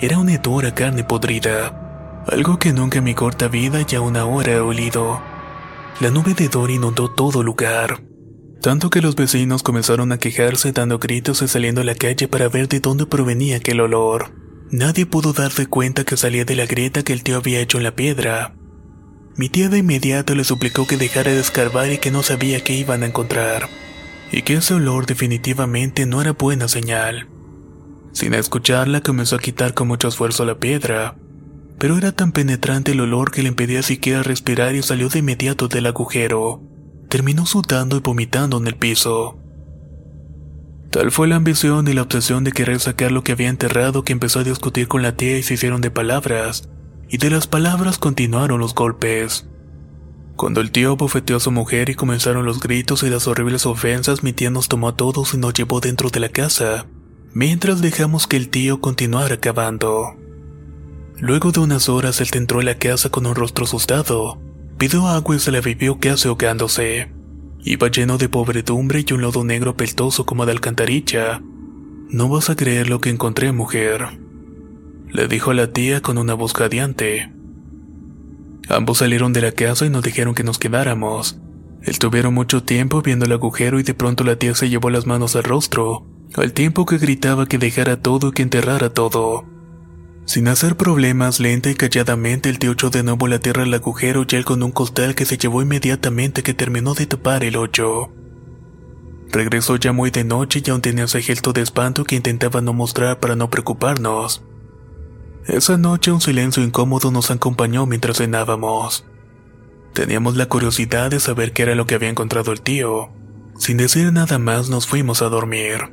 Era 0.02 0.20
una 0.20 0.34
hedor 0.34 0.74
carne 0.74 1.04
podrida, 1.04 2.24
algo 2.28 2.60
que 2.60 2.72
nunca 2.72 3.00
en 3.00 3.04
mi 3.04 3.14
corta 3.14 3.50
vida 3.50 3.82
ya 3.82 4.00
una 4.00 4.26
hora 4.26 4.54
he 4.54 4.60
olido. 4.60 5.33
La 6.00 6.10
nube 6.10 6.34
de 6.34 6.46
hedor 6.46 6.72
inundó 6.72 7.12
todo 7.12 7.44
lugar. 7.44 8.04
Tanto 8.62 8.90
que 8.90 9.02
los 9.02 9.16
vecinos 9.16 9.62
comenzaron 9.62 10.12
a 10.12 10.18
quejarse 10.18 10.72
dando 10.72 10.98
gritos 10.98 11.42
y 11.42 11.48
saliendo 11.48 11.82
a 11.82 11.84
la 11.84 11.96
calle 11.96 12.28
para 12.28 12.50
ver 12.50 12.68
de 12.68 12.80
dónde 12.80 13.06
provenía 13.06 13.58
aquel 13.58 13.80
olor. 13.82 14.34
Nadie 14.72 15.06
pudo 15.06 15.34
darse 15.34 15.68
cuenta 15.68 16.04
que 16.04 16.18
salía 16.18 16.46
de 16.46 16.56
la 16.56 16.66
grieta 16.66 17.04
que 17.04 17.14
el 17.14 17.24
tío 17.24 17.38
había 17.38 17.60
hecho 17.60 17.78
en 17.78 17.84
la 17.84 17.96
piedra. 17.96 18.56
Mi 19.36 19.50
tía 19.50 19.70
de 19.70 19.80
inmediato 19.80 20.34
le 20.34 20.44
suplicó 20.44 20.88
que 20.88 20.98
dejara 20.98 21.32
de 21.32 21.40
escarbar 21.40 21.92
y 21.92 21.98
que 21.98 22.12
no 22.12 22.24
sabía 22.24 22.64
qué 22.64 22.74
iban 22.74 23.04
a 23.04 23.08
encontrar, 23.08 23.68
y 24.32 24.44
que 24.44 24.56
ese 24.56 24.76
olor 24.76 25.06
definitivamente 25.06 26.06
no 26.06 26.22
era 26.22 26.34
buena 26.34 26.68
señal. 26.68 27.30
Sin 28.14 28.34
escucharla 28.34 29.02
comenzó 29.02 29.36
a 29.36 29.40
quitar 29.40 29.74
con 29.74 29.88
mucho 29.88 30.08
esfuerzo 30.08 30.46
la 30.46 30.60
piedra, 30.60 31.18
pero 31.80 31.98
era 31.98 32.12
tan 32.12 32.32
penetrante 32.32 32.92
el 32.92 33.02
olor 33.02 33.32
que 33.32 33.42
le 33.42 33.50
impedía 33.50 33.84
siquiera 33.84 34.24
respirar 34.24 34.76
y 34.76 34.82
salió 34.84 35.10
de 35.10 35.20
inmediato 35.20 35.68
del 35.68 35.86
agujero. 35.86 36.62
Terminó 37.10 37.46
sudando 37.46 37.98
y 37.98 38.00
vomitando 38.00 38.58
en 38.58 38.68
el 38.68 38.76
piso. 38.76 39.38
Tal 40.94 41.12
fue 41.12 41.28
la 41.28 41.38
ambición 41.38 41.88
y 41.88 41.94
la 41.94 42.04
obsesión 42.04 42.44
de 42.44 42.52
querer 42.52 42.80
sacar 42.80 43.12
lo 43.12 43.24
que 43.24 43.32
había 43.32 43.50
enterrado 43.50 44.04
que 44.04 44.14
empezó 44.14 44.40
a 44.40 44.44
discutir 44.44 44.88
con 44.88 45.02
la 45.02 45.16
tía 45.18 45.38
y 45.40 45.44
se 45.44 45.56
hicieron 45.56 45.82
de 45.82 45.90
palabras, 45.90 46.70
y 47.10 47.18
de 47.18 47.32
las 47.32 47.48
palabras 47.48 47.98
continuaron 47.98 48.60
los 48.60 48.76
golpes. 48.76 49.48
Cuando 50.36 50.62
el 50.62 50.72
tío 50.72 50.96
bofeteó 50.96 51.38
a 51.38 51.40
su 51.40 51.52
mujer 51.52 51.90
y 51.90 51.96
comenzaron 51.96 52.46
los 52.46 52.60
gritos 52.60 53.04
y 53.04 53.10
las 53.10 53.28
horribles 53.28 53.66
ofensas, 53.66 54.24
mi 54.24 54.34
tía 54.34 54.50
nos 54.52 54.68
tomó 54.68 54.90
a 54.90 54.96
todos 54.96 55.34
y 55.34 55.38
nos 55.38 55.54
llevó 55.54 55.80
dentro 55.80 56.10
de 56.10 56.20
la 56.20 56.30
casa, 56.30 56.86
mientras 57.34 57.82
dejamos 57.82 58.28
que 58.28 58.38
el 58.38 58.50
tío 58.50 58.80
continuara 58.80 59.38
cavando. 59.38 60.16
Luego 61.20 61.52
de 61.52 61.60
unas 61.60 61.90
horas 61.90 62.22
él 62.22 62.30
entró 62.34 62.60
en 62.60 62.66
la 62.66 62.78
casa 62.78 63.10
con 63.10 63.26
un 63.26 63.36
rostro 63.36 63.66
asustado, 63.66 64.42
pidió 64.78 65.08
agua 65.08 65.36
y 65.36 65.40
se 65.40 65.52
la 65.52 65.62
vivió 65.62 66.00
casi 66.00 66.28
ahogándose. 66.28 67.12
Iba 67.64 67.90
lleno 67.90 68.18
de 68.18 68.30
pobredumbre 68.30 69.06
y 69.08 69.14
un 69.14 69.22
lodo 69.22 69.44
negro 69.44 69.78
peltoso 69.78 70.26
como 70.26 70.46
de 70.46 70.52
alcantarilla. 70.52 71.42
No 72.10 72.28
vas 72.30 72.50
a 72.50 72.56
creer 72.56 72.90
lo 72.90 73.00
que 73.00 73.10
encontré, 73.10 73.52
mujer 73.52 74.24
le 75.14 75.28
dijo 75.28 75.54
la 75.54 75.72
tía 75.72 76.02
con 76.02 76.18
una 76.18 76.34
voz 76.34 76.54
jadeante. 76.54 77.32
Ambos 78.68 78.98
salieron 78.98 79.32
de 79.32 79.42
la 79.42 79.52
casa 79.52 79.86
y 79.86 79.92
nos 79.92 80.04
dijeron 80.04 80.34
que 80.34 80.44
nos 80.44 80.58
quedáramos. 80.58 81.40
Estuvieron 81.84 82.34
mucho 82.34 82.64
tiempo 82.64 83.04
viendo 83.04 83.26
el 83.26 83.32
agujero 83.32 83.80
y 83.80 83.84
de 83.84 83.94
pronto 83.94 84.24
la 84.24 84.38
tía 84.38 84.56
se 84.56 84.70
llevó 84.70 84.90
las 84.90 85.06
manos 85.06 85.36
al 85.36 85.44
rostro, 85.44 86.08
al 86.36 86.54
tiempo 86.54 86.88
que 86.88 86.98
gritaba 86.98 87.46
que 87.46 87.60
dejara 87.60 88.02
todo 88.02 88.30
y 88.30 88.32
que 88.32 88.42
enterrara 88.42 88.90
todo. 88.90 89.46
Sin 90.26 90.48
hacer 90.48 90.78
problemas, 90.78 91.40
lenta 91.40 91.70
y 91.70 91.76
calladamente 91.76 92.50
el 92.50 92.58
tío 92.58 92.72
echó 92.72 92.90
de 92.90 93.04
nuevo 93.04 93.28
la 93.28 93.40
tierra 93.40 93.64
al 93.64 93.74
agujero 93.74 94.26
y 94.28 94.36
él 94.36 94.46
con 94.46 94.64
un 94.64 94.72
costal 94.72 95.16
que 95.16 95.26
se 95.26 95.38
llevó 95.38 95.62
inmediatamente 95.62 96.44
que 96.44 96.54
terminó 96.54 96.94
de 96.94 97.06
tapar 97.06 97.44
el 97.44 97.58
hoyo. 97.58 98.10
Regresó 99.32 99.76
ya 99.76 99.92
muy 99.92 100.12
de 100.12 100.24
noche 100.24 100.62
y 100.66 100.70
aún 100.70 100.82
tenía 100.82 101.06
ese 101.06 101.22
gesto 101.22 101.54
de 101.54 101.62
espanto 101.62 102.04
que 102.06 102.16
intentaba 102.16 102.62
no 102.62 102.72
mostrar 102.72 103.20
para 103.20 103.36
no 103.36 103.50
preocuparnos. 103.50 104.44
Esa 105.46 105.78
noche 105.78 106.12
un 106.12 106.22
silencio 106.22 106.64
incómodo 106.64 107.12
nos 107.12 107.30
acompañó 107.30 107.86
mientras 107.86 108.18
cenábamos. 108.18 109.06
Teníamos 109.94 110.38
la 110.38 110.48
curiosidad 110.48 111.12
de 111.12 111.20
saber 111.20 111.52
qué 111.52 111.64
era 111.64 111.76
lo 111.76 111.86
que 111.86 111.96
había 111.96 112.10
encontrado 112.10 112.54
el 112.54 112.62
tío. 112.62 113.10
Sin 113.58 113.78
decir 113.78 114.14
nada 114.14 114.40
más 114.40 114.70
nos 114.70 114.88
fuimos 114.88 115.22
a 115.22 115.30
dormir. 115.30 115.92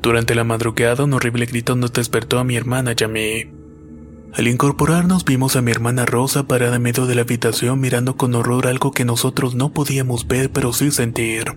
Durante 0.00 0.34
la 0.34 0.44
madrugada 0.44 1.04
un 1.04 1.12
horrible 1.12 1.46
grito 1.46 1.76
nos 1.76 1.92
despertó 1.92 2.38
a 2.38 2.44
mi 2.44 2.56
hermana 2.56 2.94
y 2.98 3.04
a 3.04 3.08
mí. 3.08 3.65
Al 4.36 4.48
incorporarnos 4.48 5.24
vimos 5.24 5.56
a 5.56 5.62
mi 5.62 5.70
hermana 5.70 6.04
Rosa 6.04 6.46
parada 6.46 6.76
en 6.76 6.82
medio 6.82 7.06
de 7.06 7.14
la 7.14 7.22
habitación 7.22 7.80
mirando 7.80 8.18
con 8.18 8.34
horror 8.34 8.66
algo 8.66 8.90
que 8.90 9.06
nosotros 9.06 9.54
no 9.54 9.72
podíamos 9.72 10.28
ver 10.28 10.50
pero 10.50 10.74
sí 10.74 10.90
sentir. 10.90 11.56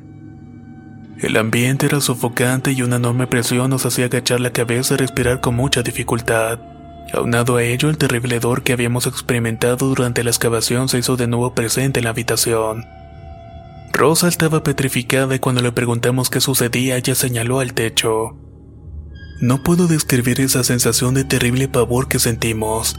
El 1.19 1.35
ambiente 1.35 1.87
era 1.87 1.99
sofocante 1.99 2.71
y 2.71 2.81
una 2.81 2.95
enorme 2.95 3.27
presión 3.27 3.69
nos 3.69 3.85
hacía 3.85 4.05
agachar 4.05 4.39
la 4.39 4.53
cabeza 4.53 4.93
y 4.93 4.97
respirar 4.97 5.41
con 5.41 5.55
mucha 5.55 5.83
dificultad. 5.83 6.59
Aunado 7.11 7.57
a 7.57 7.63
ello, 7.63 7.89
el 7.89 7.97
terrible 7.97 8.37
hedor 8.37 8.63
que 8.63 8.71
habíamos 8.71 9.07
experimentado 9.07 9.89
durante 9.89 10.23
la 10.23 10.29
excavación 10.29 10.87
se 10.87 10.99
hizo 10.99 11.17
de 11.17 11.27
nuevo 11.27 11.53
presente 11.53 11.99
en 11.99 12.05
la 12.05 12.11
habitación. 12.11 12.85
Rosa 13.91 14.29
estaba 14.29 14.63
petrificada 14.63 15.35
y 15.35 15.39
cuando 15.39 15.61
le 15.61 15.73
preguntamos 15.73 16.29
qué 16.29 16.39
sucedía, 16.39 16.95
ella 16.95 17.15
señaló 17.15 17.59
al 17.59 17.73
techo. 17.73 18.37
No 19.41 19.63
puedo 19.63 19.87
describir 19.87 20.41
esa 20.41 20.65
sensación 20.65 21.13
de 21.13 21.23
terrible 21.23 21.69
pavor 21.69 22.09
que 22.09 22.19
sentimos. 22.19 22.97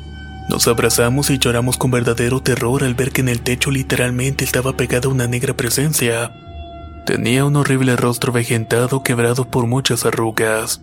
Nos 0.49 0.67
abrazamos 0.69 1.29
y 1.29 1.39
lloramos 1.39 1.77
con 1.77 1.91
verdadero 1.91 2.41
terror 2.41 2.83
al 2.83 2.95
ver 2.95 3.13
que 3.13 3.21
en 3.21 3.29
el 3.29 3.43
techo 3.43 3.71
literalmente 3.71 4.45
estaba 4.45 4.75
pegada 4.75 5.11
una 5.11 5.27
negra 5.27 5.55
presencia. 5.55 6.33
Tenía 7.05 7.45
un 7.45 7.57
horrible 7.57 7.95
rostro 7.95 8.33
vegetado 8.33 9.03
quebrado 9.03 9.51
por 9.51 9.67
muchas 9.67 10.07
arrugas. 10.07 10.81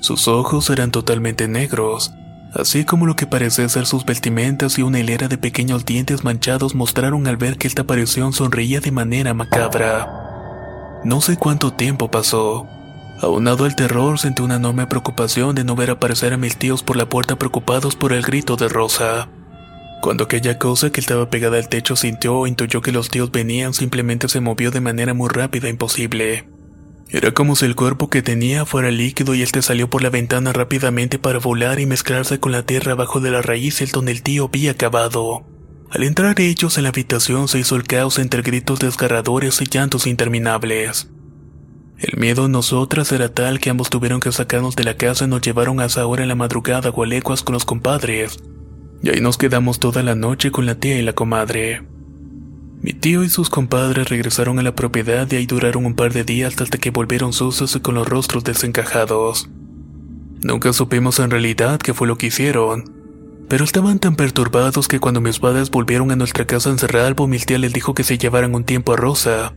Sus 0.00 0.26
ojos 0.26 0.68
eran 0.68 0.90
totalmente 0.90 1.46
negros, 1.46 2.12
así 2.52 2.84
como 2.84 3.06
lo 3.06 3.14
que 3.14 3.26
parecía 3.26 3.68
ser 3.68 3.86
sus 3.86 4.04
vestimentas 4.04 4.78
y 4.78 4.82
una 4.82 4.98
hilera 4.98 5.28
de 5.28 5.38
pequeños 5.38 5.84
dientes 5.84 6.24
manchados 6.24 6.74
mostraron 6.74 7.28
al 7.28 7.36
ver 7.36 7.56
que 7.56 7.68
esta 7.68 7.82
aparición 7.82 8.32
sonreía 8.32 8.80
de 8.80 8.90
manera 8.90 9.32
macabra. 9.32 11.00
No 11.04 11.20
sé 11.20 11.36
cuánto 11.36 11.72
tiempo 11.72 12.10
pasó. 12.10 12.66
Aunado 13.20 13.64
al 13.64 13.74
terror, 13.74 14.18
sentí 14.18 14.42
una 14.42 14.56
enorme 14.56 14.86
preocupación 14.86 15.54
de 15.54 15.64
no 15.64 15.74
ver 15.74 15.90
aparecer 15.90 16.32
a 16.32 16.36
mis 16.36 16.56
tíos 16.56 16.84
por 16.84 16.96
la 16.96 17.08
puerta 17.08 17.36
preocupados 17.36 17.96
por 17.96 18.12
el 18.12 18.22
grito 18.22 18.56
de 18.56 18.68
Rosa. 18.68 19.28
Cuando 20.00 20.24
aquella 20.24 20.58
cosa 20.58 20.90
que 20.90 21.00
estaba 21.00 21.28
pegada 21.28 21.58
al 21.58 21.68
techo 21.68 21.96
sintió 21.96 22.36
o 22.36 22.46
intuyó 22.46 22.80
que 22.80 22.92
los 22.92 23.08
tíos 23.10 23.32
venían, 23.32 23.74
simplemente 23.74 24.28
se 24.28 24.40
movió 24.40 24.70
de 24.70 24.80
manera 24.80 25.14
muy 25.14 25.28
rápida 25.28 25.66
e 25.66 25.70
imposible. 25.70 26.48
Era 27.10 27.32
como 27.32 27.56
si 27.56 27.64
el 27.64 27.74
cuerpo 27.74 28.08
que 28.08 28.22
tenía 28.22 28.64
fuera 28.64 28.90
líquido 28.92 29.34
y 29.34 29.42
este 29.42 29.62
salió 29.62 29.90
por 29.90 30.02
la 30.02 30.10
ventana 30.10 30.52
rápidamente 30.52 31.18
para 31.18 31.40
volar 31.40 31.80
y 31.80 31.86
mezclarse 31.86 32.38
con 32.38 32.52
la 32.52 32.64
tierra 32.64 32.92
abajo 32.92 33.18
de 33.18 33.32
la 33.32 33.42
raíz 33.42 33.82
donde 33.92 34.12
el 34.12 34.22
tío 34.22 34.44
había 34.44 34.76
cavado. 34.76 35.44
Al 35.90 36.04
entrar 36.04 36.38
ellos 36.38 36.76
en 36.76 36.84
la 36.84 36.90
habitación 36.90 37.48
se 37.48 37.58
hizo 37.58 37.74
el 37.74 37.84
caos 37.84 38.18
entre 38.18 38.42
gritos 38.42 38.78
desgarradores 38.78 39.60
y 39.62 39.64
llantos 39.64 40.06
interminables. 40.06 41.08
El 41.98 42.16
miedo 42.16 42.46
en 42.46 42.52
nosotras 42.52 43.10
era 43.10 43.28
tal 43.28 43.58
que 43.58 43.70
ambos 43.70 43.90
tuvieron 43.90 44.20
que 44.20 44.30
sacarnos 44.30 44.76
de 44.76 44.84
la 44.84 44.96
casa 44.96 45.24
y 45.24 45.28
nos 45.28 45.40
llevaron 45.40 45.80
a 45.80 45.86
esa 45.86 46.06
hora 46.06 46.22
en 46.22 46.28
la 46.28 46.36
madrugada 46.36 46.90
a 46.90 46.92
Gualecuas 46.92 47.42
con 47.42 47.54
los 47.54 47.64
compadres. 47.64 48.38
Y 49.02 49.10
ahí 49.10 49.20
nos 49.20 49.36
quedamos 49.36 49.80
toda 49.80 50.04
la 50.04 50.14
noche 50.14 50.52
con 50.52 50.64
la 50.64 50.76
tía 50.76 50.96
y 50.96 51.02
la 51.02 51.12
comadre. 51.12 51.82
Mi 52.80 52.92
tío 52.92 53.24
y 53.24 53.28
sus 53.28 53.50
compadres 53.50 54.08
regresaron 54.08 54.60
a 54.60 54.62
la 54.62 54.76
propiedad 54.76 55.26
y 55.28 55.36
ahí 55.36 55.46
duraron 55.46 55.86
un 55.86 55.96
par 55.96 56.12
de 56.12 56.22
días 56.22 56.60
hasta 56.60 56.78
que 56.78 56.92
volvieron 56.92 57.32
sucios 57.32 57.74
y 57.74 57.80
con 57.80 57.96
los 57.96 58.08
rostros 58.08 58.44
desencajados. 58.44 59.50
Nunca 60.40 60.72
supimos 60.72 61.18
en 61.18 61.30
realidad 61.30 61.80
qué 61.80 61.94
fue 61.94 62.06
lo 62.06 62.16
que 62.16 62.28
hicieron, 62.28 62.84
pero 63.48 63.64
estaban 63.64 63.98
tan 63.98 64.14
perturbados 64.14 64.86
que 64.86 65.00
cuando 65.00 65.20
mis 65.20 65.40
padres 65.40 65.70
volvieron 65.70 66.12
a 66.12 66.16
nuestra 66.16 66.46
casa 66.46 66.70
en 66.70 66.78
Cerralbo, 66.78 67.26
mi 67.26 67.40
tía 67.40 67.58
les 67.58 67.72
dijo 67.72 67.92
que 67.92 68.04
se 68.04 68.18
llevaran 68.18 68.54
un 68.54 68.62
tiempo 68.62 68.92
a 68.92 68.96
Rosa, 68.96 69.54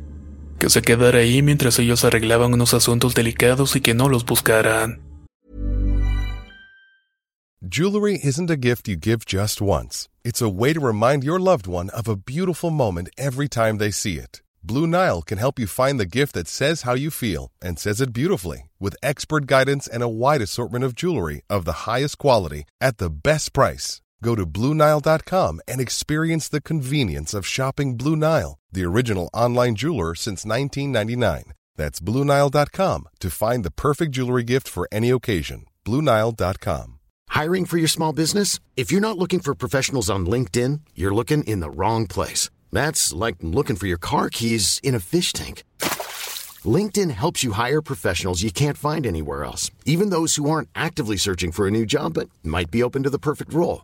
que 0.61 0.69
se 0.69 0.83
quedara 0.83 1.17
ahí 1.17 1.41
mientras 1.41 1.79
ellos 1.79 2.05
arreglaban 2.05 2.53
unos 2.53 2.75
asuntos 2.75 3.15
delicados 3.15 3.75
y 3.75 3.81
que 3.81 3.95
no 3.95 4.07
los 4.07 4.25
buscaran. 4.25 5.01
Jewelry 7.67 8.19
isn't 8.23 8.51
a 8.51 8.55
gift 8.55 8.87
you 8.87 8.95
give 8.95 9.25
just 9.25 9.59
once. 9.59 10.07
It's 10.23 10.39
a 10.41 10.47
way 10.47 10.73
to 10.73 10.79
remind 10.79 11.23
your 11.23 11.39
loved 11.39 11.65
one 11.65 11.89
of 11.89 12.07
a 12.07 12.15
beautiful 12.15 12.69
moment 12.69 13.09
every 13.17 13.47
time 13.47 13.79
they 13.79 13.89
see 13.91 14.17
it. 14.17 14.43
Blue 14.63 14.85
Nile 14.85 15.23
can 15.23 15.39
help 15.39 15.57
you 15.57 15.65
find 15.65 15.99
the 15.99 16.05
gift 16.05 16.35
that 16.35 16.47
says 16.47 16.83
how 16.83 16.93
you 16.93 17.09
feel 17.09 17.49
and 17.59 17.79
says 17.79 17.99
it 17.99 18.13
beautifully 18.13 18.69
with 18.79 18.95
expert 19.01 19.47
guidance 19.47 19.87
and 19.87 20.03
a 20.03 20.07
wide 20.07 20.41
assortment 20.41 20.83
of 20.83 20.93
jewelry 20.93 21.41
of 21.49 21.65
the 21.65 21.89
highest 21.89 22.19
quality 22.19 22.65
at 22.79 22.99
the 22.99 23.09
best 23.09 23.51
price. 23.51 23.99
Go 24.23 24.35
to 24.35 24.45
BlueNile.com 24.45 25.61
and 25.67 25.81
experience 25.81 26.47
the 26.47 26.61
convenience 26.61 27.33
of 27.33 27.45
shopping 27.45 27.97
Blue 27.97 28.15
Nile, 28.15 28.59
the 28.71 28.85
original 28.85 29.29
online 29.33 29.75
jeweler 29.75 30.13
since 30.15 30.45
1999. 30.45 31.53
That's 31.75 31.99
BlueNile.com 31.99 33.09
to 33.19 33.29
find 33.29 33.65
the 33.65 33.71
perfect 33.71 34.11
jewelry 34.11 34.43
gift 34.43 34.67
for 34.67 34.87
any 34.91 35.09
occasion. 35.09 35.65
BlueNile.com. 35.85 36.99
Hiring 37.29 37.65
for 37.65 37.77
your 37.77 37.87
small 37.87 38.13
business? 38.13 38.59
If 38.75 38.91
you're 38.91 39.01
not 39.01 39.17
looking 39.17 39.39
for 39.39 39.55
professionals 39.55 40.09
on 40.09 40.25
LinkedIn, 40.25 40.81
you're 40.93 41.15
looking 41.15 41.45
in 41.45 41.61
the 41.61 41.69
wrong 41.71 42.05
place. 42.05 42.49
That's 42.71 43.13
like 43.13 43.37
looking 43.41 43.77
for 43.77 43.87
your 43.87 43.97
car 43.97 44.29
keys 44.29 44.79
in 44.83 44.95
a 44.95 44.99
fish 44.99 45.33
tank. 45.33 45.63
LinkedIn 46.63 47.11
helps 47.11 47.43
you 47.43 47.53
hire 47.53 47.81
professionals 47.81 48.43
you 48.43 48.51
can't 48.51 48.77
find 48.77 49.07
anywhere 49.07 49.43
else, 49.43 49.71
even 49.85 50.09
those 50.09 50.35
who 50.35 50.49
aren't 50.49 50.69
actively 50.75 51.17
searching 51.17 51.51
for 51.51 51.67
a 51.67 51.71
new 51.71 51.85
job 51.85 52.13
but 52.13 52.29
might 52.43 52.69
be 52.69 52.83
open 52.83 53.03
to 53.03 53.09
the 53.09 53.17
perfect 53.17 53.53
role. 53.53 53.83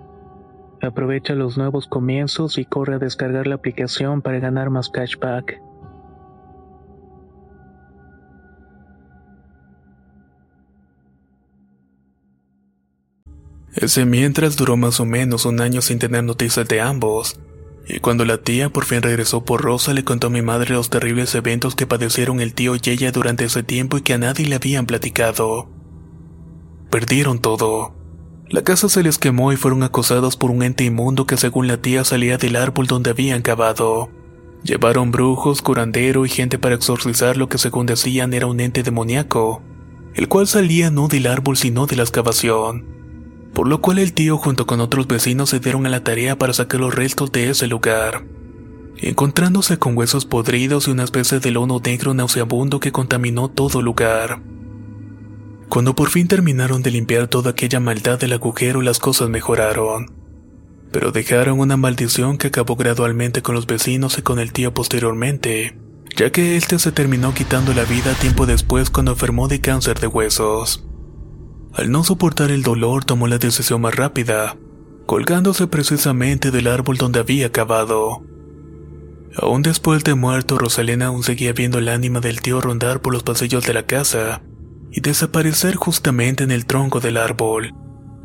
Aprovecha 0.81 1.35
los 1.35 1.57
nuevos 1.57 1.87
comienzos 1.87 2.57
y 2.57 2.65
corre 2.65 2.95
a 2.95 2.99
descargar 2.99 3.45
la 3.45 3.55
aplicación 3.55 4.21
para 4.21 4.39
ganar 4.39 4.71
más 4.71 4.89
cashback. 4.89 5.61
Ese 13.75 14.05
mientras 14.05 14.57
duró 14.57 14.75
más 14.75 14.99
o 14.99 15.05
menos 15.05 15.45
un 15.45 15.61
año 15.61 15.81
sin 15.81 15.99
tener 15.99 16.23
noticias 16.23 16.67
de 16.67 16.81
ambos. 16.81 17.39
Y 17.87 17.99
cuando 17.99 18.25
la 18.25 18.37
tía 18.37 18.69
por 18.69 18.85
fin 18.85 19.01
regresó 19.01 19.45
por 19.45 19.61
Rosa, 19.61 19.93
le 19.93 20.03
contó 20.03 20.27
a 20.27 20.29
mi 20.31 20.41
madre 20.41 20.73
los 20.73 20.89
terribles 20.89 21.33
eventos 21.35 21.75
que 21.75 21.87
padecieron 21.87 22.41
el 22.41 22.53
tío 22.53 22.75
y 22.75 22.89
ella 22.89 23.11
durante 23.11 23.45
ese 23.45 23.63
tiempo 23.63 23.97
y 23.97 24.01
que 24.01 24.13
a 24.13 24.17
nadie 24.17 24.47
le 24.47 24.55
habían 24.55 24.85
platicado. 24.85 25.69
Perdieron 26.89 27.39
todo. 27.39 28.00
La 28.51 28.63
casa 28.63 28.89
se 28.89 29.01
les 29.01 29.17
quemó 29.17 29.53
y 29.53 29.55
fueron 29.55 29.81
acosados 29.81 30.35
por 30.35 30.51
un 30.51 30.61
ente 30.61 30.83
inmundo 30.83 31.25
que 31.25 31.37
según 31.37 31.69
la 31.69 31.77
tía 31.77 32.03
salía 32.03 32.37
del 32.37 32.57
árbol 32.57 32.85
donde 32.85 33.11
habían 33.11 33.41
cavado. 33.41 34.09
Llevaron 34.61 35.09
brujos, 35.09 35.61
curandero 35.61 36.25
y 36.25 36.29
gente 36.29 36.59
para 36.59 36.75
exorcizar 36.75 37.37
lo 37.37 37.47
que 37.47 37.57
según 37.57 37.85
decían 37.85 38.33
era 38.33 38.47
un 38.47 38.59
ente 38.59 38.83
demoníaco, 38.83 39.61
el 40.15 40.27
cual 40.27 40.47
salía 40.47 40.91
no 40.91 41.07
del 41.07 41.27
árbol 41.27 41.55
sino 41.55 41.85
de 41.85 41.95
la 41.95 42.03
excavación. 42.03 42.85
Por 43.53 43.69
lo 43.69 43.79
cual 43.79 43.99
el 43.99 44.11
tío 44.11 44.37
junto 44.37 44.67
con 44.67 44.81
otros 44.81 45.07
vecinos 45.07 45.49
se 45.49 45.61
dieron 45.61 45.85
a 45.85 45.89
la 45.89 46.03
tarea 46.03 46.37
para 46.37 46.51
sacar 46.51 46.81
los 46.81 46.93
restos 46.93 47.31
de 47.31 47.51
ese 47.51 47.67
lugar. 47.67 48.25
Encontrándose 48.97 49.77
con 49.77 49.97
huesos 49.97 50.25
podridos 50.25 50.89
y 50.89 50.91
una 50.91 51.05
especie 51.05 51.39
de 51.39 51.51
lono 51.51 51.79
negro 51.81 52.13
nauseabundo 52.13 52.81
que 52.81 52.91
contaminó 52.91 53.47
todo 53.47 53.81
lugar. 53.81 54.41
Cuando 55.71 55.95
por 55.95 56.09
fin 56.09 56.27
terminaron 56.27 56.83
de 56.83 56.91
limpiar 56.91 57.29
toda 57.29 57.51
aquella 57.51 57.79
maldad 57.79 58.19
del 58.19 58.33
agujero, 58.33 58.81
las 58.81 58.99
cosas 58.99 59.29
mejoraron. 59.29 60.11
Pero 60.91 61.13
dejaron 61.13 61.61
una 61.61 61.77
maldición 61.77 62.37
que 62.37 62.47
acabó 62.47 62.75
gradualmente 62.75 63.41
con 63.41 63.55
los 63.55 63.67
vecinos 63.67 64.17
y 64.17 64.21
con 64.21 64.39
el 64.39 64.51
tío 64.51 64.73
posteriormente, 64.73 65.77
ya 66.17 66.29
que 66.29 66.57
este 66.57 66.77
se 66.77 66.91
terminó 66.91 67.33
quitando 67.33 67.73
la 67.73 67.85
vida 67.85 68.13
tiempo 68.15 68.45
después 68.45 68.89
cuando 68.89 69.13
enfermó 69.13 69.47
de 69.47 69.61
cáncer 69.61 69.97
de 70.01 70.07
huesos. 70.07 70.83
Al 71.71 71.89
no 71.89 72.03
soportar 72.03 72.51
el 72.51 72.63
dolor, 72.63 73.05
tomó 73.05 73.27
la 73.27 73.37
decisión 73.37 73.79
más 73.79 73.95
rápida, 73.95 74.57
colgándose 75.05 75.67
precisamente 75.67 76.51
del 76.51 76.67
árbol 76.67 76.97
donde 76.97 77.21
había 77.21 77.49
cavado. 77.53 78.25
Aún 79.37 79.61
después 79.61 80.03
de 80.03 80.15
muerto, 80.15 80.57
Rosalena 80.57 81.05
aún 81.05 81.23
seguía 81.23 81.53
viendo 81.53 81.77
el 81.77 81.87
ánima 81.87 82.19
del 82.19 82.41
tío 82.41 82.59
rondar 82.59 83.01
por 83.01 83.13
los 83.13 83.23
pasillos 83.23 83.65
de 83.65 83.73
la 83.73 83.85
casa, 83.85 84.41
y 84.91 85.01
desaparecer 85.01 85.75
justamente 85.75 86.43
en 86.43 86.51
el 86.51 86.65
tronco 86.65 86.99
del 86.99 87.17
árbol, 87.17 87.73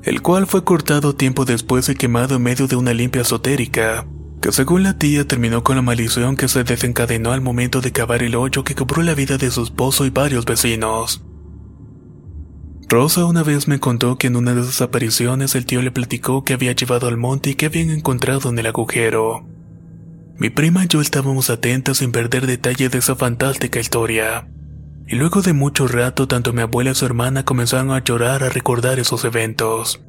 el 0.03 0.23
cual 0.23 0.47
fue 0.47 0.65
cortado 0.65 1.15
tiempo 1.15 1.45
después 1.45 1.89
y 1.89 1.95
quemado 1.95 2.37
en 2.37 2.43
medio 2.43 2.67
de 2.67 2.77
una 2.77 2.93
limpia 2.93 3.23
esotérica, 3.23 4.07
que 4.41 4.53
según 4.53 4.83
la 4.83 4.99
tía 4.99 5.27
terminó 5.27 5.65
con 5.65 5.77
la 5.77 5.83
maldición 5.83 6.37
que 6.37 6.49
se 6.49 6.65
desencadenó 6.65 7.33
al 7.33 7.41
momento 7.41 7.81
de 7.81 7.93
cavar 7.93 8.23
el 8.23 8.35
hoyo 8.35 8.65
que 8.65 8.75
cobró 8.75 9.03
la 9.03 9.15
vida 9.15 9.39
de 9.39 9.51
su 9.51 9.63
esposo 9.63 10.07
y 10.07 10.11
varios 10.11 10.45
vecinos. 10.45 11.25
Rosa 12.89 13.25
una 13.25 13.43
vez 13.43 13.67
me 13.67 13.81
contó 13.81 14.17
que 14.17 14.29
en 14.29 14.37
una 14.37 14.55
de 14.55 14.63
sus 14.63 14.81
apariciones 14.81 15.57
el 15.57 15.67
tío 15.67 15.83
le 15.83 15.91
platicó 15.91 16.45
que 16.45 16.55
había 16.55 16.71
llevado 16.73 17.09
al 17.09 17.17
monte 17.17 17.51
y 17.51 17.55
que 17.57 17.67
habían 17.67 17.91
encontrado 17.91 18.49
en 18.51 18.59
el 18.61 18.67
agujero. 18.67 19.45
Mi 20.39 20.51
prima 20.51 20.85
y 20.85 20.89
yo 20.89 21.01
estábamos 21.01 21.51
atentos 21.51 21.99
sin 21.99 22.13
perder 22.13 22.47
detalle 22.47 22.89
de 22.89 22.99
esa 22.99 23.17
fantástica 23.17 23.81
historia. 23.81 24.47
Y 25.09 25.15
luego 25.15 25.41
de 25.41 25.53
mucho 25.53 25.87
rato, 25.87 26.27
tanto 26.27 26.53
mi 26.53 26.63
abuela 26.63 26.91
y 26.91 26.95
su 26.95 27.07
hermana 27.07 27.45
comenzaron 27.45 27.93
a 27.93 28.03
llorar 28.03 28.43
a 28.43 28.49
recordar 28.49 28.99
esos 28.99 29.25
eventos. 29.25 30.01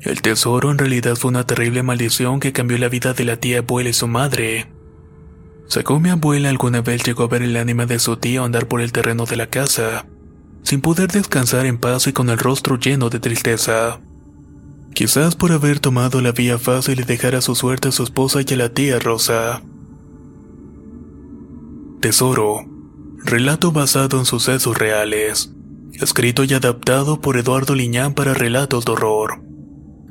El 0.00 0.22
tesoro 0.22 0.70
en 0.70 0.78
realidad 0.78 1.16
fue 1.16 1.30
una 1.30 1.44
terrible 1.44 1.82
maldición 1.82 2.40
que 2.40 2.52
cambió 2.52 2.78
la 2.78 2.88
vida 2.88 3.14
de 3.14 3.24
la 3.24 3.36
tía 3.36 3.58
abuela 3.58 3.90
y 3.90 3.92
su 3.92 4.08
madre. 4.08 4.72
Según 5.66 6.02
mi 6.02 6.08
abuela, 6.08 6.48
alguna 6.48 6.80
vez 6.80 7.04
llegó 7.04 7.24
a 7.24 7.28
ver 7.28 7.42
el 7.42 7.56
ánima 7.56 7.86
de 7.86 7.98
su 7.98 8.16
tío 8.16 8.44
andar 8.44 8.68
por 8.68 8.80
el 8.80 8.90
terreno 8.90 9.26
de 9.26 9.36
la 9.36 9.48
casa, 9.48 10.06
sin 10.62 10.80
poder 10.80 11.10
descansar 11.10 11.66
en 11.66 11.78
paz 11.78 12.06
y 12.06 12.12
con 12.12 12.30
el 12.30 12.38
rostro 12.38 12.78
lleno 12.78 13.10
de 13.10 13.20
tristeza. 13.20 14.00
Quizás 14.94 15.36
por 15.36 15.52
haber 15.52 15.78
tomado 15.78 16.20
la 16.20 16.32
vía 16.32 16.58
fácil 16.58 17.00
y 17.00 17.04
dejar 17.04 17.34
a 17.34 17.40
su 17.40 17.54
suerte 17.54 17.88
a 17.88 17.92
su 17.92 18.02
esposa 18.02 18.40
y 18.40 18.54
a 18.54 18.56
la 18.56 18.68
tía 18.70 18.98
Rosa. 18.98 19.62
Tesoro. 22.00 22.77
Relato 23.24 23.72
basado 23.72 24.18
en 24.18 24.24
sucesos 24.24 24.78
reales. 24.78 25.50
Escrito 25.92 26.44
y 26.44 26.54
adaptado 26.54 27.20
por 27.20 27.36
Eduardo 27.36 27.74
Liñán 27.74 28.14
para 28.14 28.32
relatos 28.32 28.84
de 28.84 28.92
horror. 28.92 29.42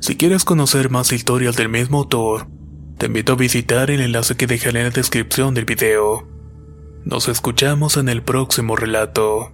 Si 0.02 0.17
quieres 0.17 0.43
conocer 0.43 0.89
más 0.89 1.12
historias 1.12 1.56
del 1.56 1.70
mismo 1.70 2.00
autor, 2.00 2.48
te 2.98 3.08
invito 3.08 3.34
a 3.34 3.38
visitar 3.38 3.89
el 3.89 4.02
enlace 4.02 4.36
que 4.36 4.46
dejaré 4.46 4.82
en 4.82 4.86
la 4.88 4.91
descripción 4.91 5.54
del 5.54 5.65
video. 5.65 6.28
Nos 7.06 7.28
escuchamos 7.30 7.98
en 7.98 8.10
el 8.10 8.22
próximo 8.22 8.76
relato. 8.76 9.54